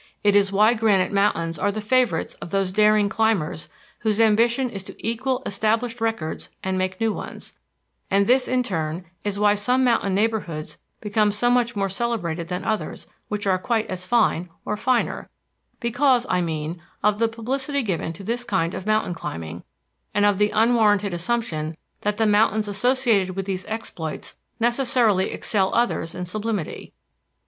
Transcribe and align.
It 0.23 0.35
is 0.35 0.51
why 0.51 0.73
granite 0.73 1.11
mountains 1.11 1.59
are 1.59 1.71
the 1.71 1.79
favorites 1.79 2.33
of 2.41 2.49
those 2.49 2.71
daring 2.71 3.07
climbers 3.07 3.69
whose 3.99 4.19
ambition 4.19 4.67
is 4.67 4.81
to 4.85 4.95
equal 4.97 5.43
established 5.45 6.01
records 6.01 6.49
and 6.63 6.75
make 6.75 6.99
new 6.99 7.13
ones; 7.13 7.53
and 8.09 8.25
this 8.25 8.47
in 8.47 8.63
turn 8.63 9.05
is 9.23 9.37
why 9.37 9.53
some 9.53 9.83
mountain 9.83 10.15
neighborhoods 10.15 10.79
become 11.01 11.31
so 11.31 11.51
much 11.51 11.75
more 11.75 11.87
celebrated 11.87 12.47
than 12.47 12.65
others 12.65 13.05
which 13.27 13.45
are 13.45 13.59
quite 13.59 13.85
as 13.91 14.03
fine, 14.03 14.49
or 14.65 14.75
finer 14.75 15.29
because, 15.79 16.25
I 16.31 16.41
mean, 16.41 16.81
of 17.03 17.19
the 17.19 17.27
publicity 17.27 17.83
given 17.83 18.11
to 18.13 18.23
this 18.23 18.43
kind 18.43 18.73
of 18.73 18.87
mountain 18.87 19.13
climbing, 19.13 19.63
and 20.15 20.25
of 20.25 20.39
the 20.39 20.49
unwarranted 20.49 21.13
assumption 21.13 21.77
that 21.99 22.17
the 22.17 22.25
mountains 22.25 22.67
associated 22.67 23.35
with 23.35 23.45
these 23.45 23.65
exploits 23.65 24.35
necessarily 24.59 25.29
excel 25.29 25.71
others 25.75 26.15
in 26.15 26.25
sublimity. 26.25 26.91